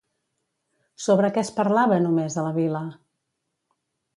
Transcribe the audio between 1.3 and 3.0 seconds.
què es parlava només a la vila?